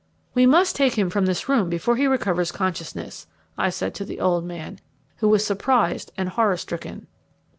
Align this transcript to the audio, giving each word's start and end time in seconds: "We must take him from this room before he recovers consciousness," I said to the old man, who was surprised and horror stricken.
"We 0.33 0.47
must 0.47 0.75
take 0.75 0.95
him 0.97 1.11
from 1.11 1.27
this 1.27 1.47
room 1.47 1.69
before 1.69 1.95
he 1.95 2.07
recovers 2.07 2.51
consciousness," 2.51 3.27
I 3.55 3.69
said 3.69 3.93
to 3.93 4.03
the 4.03 4.19
old 4.19 4.43
man, 4.43 4.79
who 5.17 5.29
was 5.29 5.45
surprised 5.45 6.11
and 6.17 6.29
horror 6.29 6.57
stricken. 6.57 7.05